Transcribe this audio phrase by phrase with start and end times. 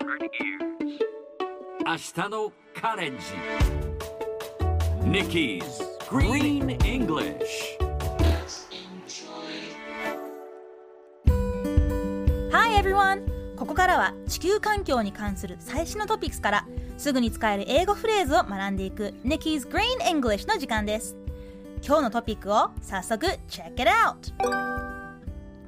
[0.00, 3.24] 明日のカレンジ
[5.02, 5.62] Nikki's
[6.08, 7.78] Green English
[12.52, 13.26] Hi everyone!
[13.56, 21.16] ここからは地球環境に関する最新のトピックスからすぐに使える英語フレーズを学んでいく Nikki's Green English の時間です
[21.84, 24.14] 今日のトピックを早速 Check it out!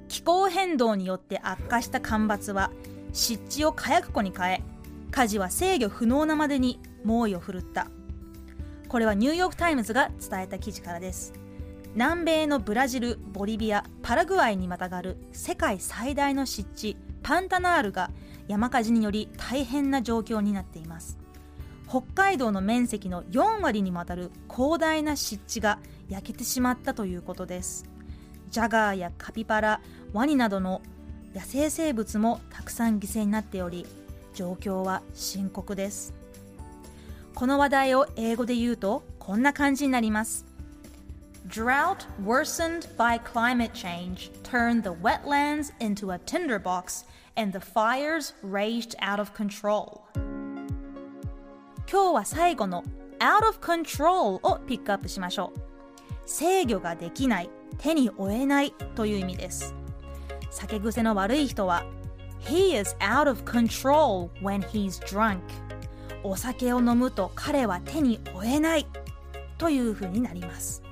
[0.06, 2.70] 気候変動によって悪化した干ばつは
[3.12, 4.62] 湿地を火薬庫に変え
[5.10, 7.88] 火事は制御不能なまでに猛威を振るった。
[8.88, 11.32] これはニューヨーク・タイムズが伝えた記事からです。
[11.94, 18.10] 南米のブラジルボリビアパラグアイにまたがる世界最大の湿地パンタナールが
[18.46, 21.18] 山火事により大変な状況になっています。
[21.88, 27.84] 北海道の面積の4割にもわたる広大な湿地が焼けてしまったということです。
[28.50, 29.80] ジャガーやカピバラ
[30.12, 30.82] ワニなどの
[31.34, 33.86] 野生生物もたくさん犠牲になっており
[34.34, 36.12] 状況は深刻です
[37.34, 40.44] この話題を英語で言うとこんな感じになります
[41.48, 48.96] Drought worsened by climate change turned the wetlands into a tinderbox and the fires raged
[49.00, 50.00] out of control
[51.90, 52.84] 今日は最後の
[53.20, 55.60] out of control をピックアップしましょう
[56.26, 59.74] 制御ができない手に負えないという意味です
[60.50, 61.84] 酒癖の悪い人は
[62.40, 65.40] He is out of control when he's drunk.
[66.22, 68.86] お酒を飲むと彼は手に負えない。
[69.58, 70.82] というふうになります。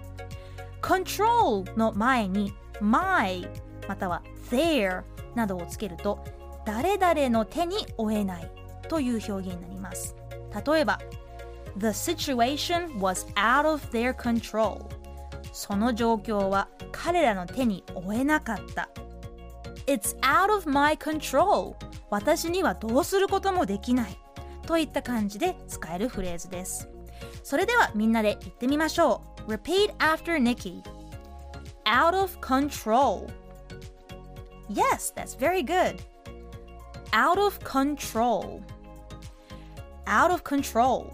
[0.83, 3.49] control の前に my
[3.89, 5.03] または their
[5.35, 6.23] などをつけると
[6.65, 8.51] 誰々の手に負えない。
[8.89, 10.17] という表現になります。
[10.67, 10.99] 例えば
[11.77, 14.85] The situation was out of their control.
[15.53, 18.89] その状況は彼らの手に負えなかった。
[19.89, 21.75] It's out of my control
[22.11, 24.19] 私にはどうすることもできない
[24.67, 26.91] といった感じで使えるフレーズです
[27.43, 30.83] それではみんなで言ってみましょう Repeat after Nikki
[31.87, 33.31] Out of control
[34.69, 35.97] Yes, that's very good
[37.13, 38.61] Out of control
[40.05, 41.07] Out of control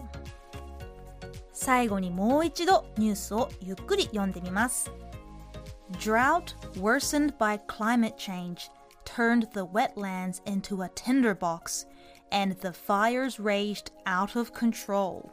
[1.53, 4.91] 最後にもう一度ニュースをゆっくり読んでみます
[5.99, 8.69] Drought worsened by climate change
[9.05, 11.85] turned the wetlands into a tinderbox
[12.31, 15.31] and the fires raged out of control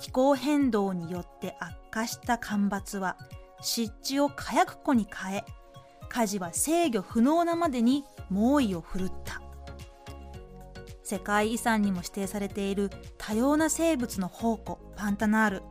[0.00, 3.16] 気候変動によって悪化した干ばつは
[3.60, 5.44] 湿地を火薬庫に変え
[6.08, 9.40] 火事は制御不能なまでに猛威を振るった
[11.02, 15.62] 世界遺産にも指定されている多様な生物の宝庫パンタナール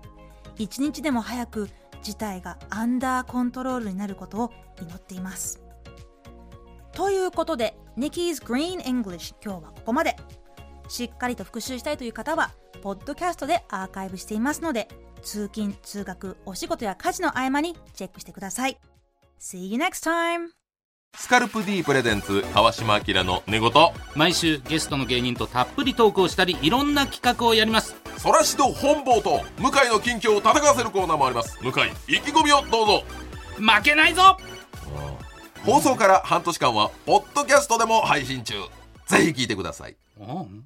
[0.58, 1.70] 一日でも早く
[2.04, 5.64] 事態がアンダーコントロールになることを祈っています。
[6.92, 10.16] ということで Nikki's Green English 今日はここまで。
[10.90, 14.88] しっかりと復習したいという方はポッドキャストでアーカイブしていますので
[15.22, 18.78] 通勤通学お仕事や家事の合間にチェックしてください。
[19.40, 20.50] See you next time!
[21.16, 23.72] スカルプ D プレゼンツ川島明の寝言。
[24.16, 31.58] 毎週ゲストの芸人とたっぷりトークをしたりいろんな企画をやりますそらしど本坊と向井の近況を戦わせるコーナーもあります。
[31.62, 31.72] 向井
[32.16, 33.04] 意気込みをどうぞ。
[33.58, 34.38] 負けないぞ。
[35.66, 38.56] 放送から半年間はポッドキャストでも配信中。
[39.08, 39.96] ぜひ聞いてください。
[40.20, 40.66] うん